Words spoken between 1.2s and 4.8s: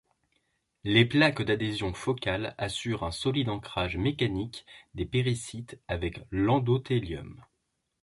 d'adhésion focales assurent un solide ancrage mécanique